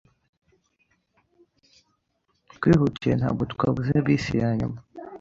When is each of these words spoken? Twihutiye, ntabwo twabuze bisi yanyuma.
Twihutiye, 2.55 3.13
ntabwo 3.19 3.43
twabuze 3.53 3.95
bisi 4.05 4.33
yanyuma. 4.43 4.77